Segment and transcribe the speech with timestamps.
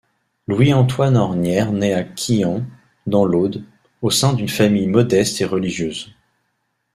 [0.47, 2.65] Louis-Antoine Ormières naît à Quillan,
[3.05, 3.63] dans l'Aude,
[4.01, 6.11] au sein d'une famille modeste et religieuse.